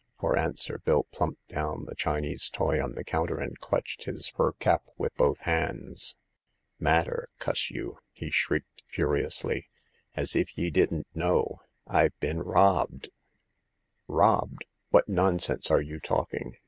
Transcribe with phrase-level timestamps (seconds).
[0.19, 4.27] For an swer Bill plumped down the Chinese toy on the counter, and clutched his
[4.29, 6.15] fur cap with both hands."
[6.79, 9.69] Matter, cuss you!" he shrieked, furiously—"
[10.15, 11.61] as if ye didn't know!
[11.85, 13.09] I've been robbed!"
[14.07, 14.65] Robbed!
[14.89, 16.57] What nonsense are you talking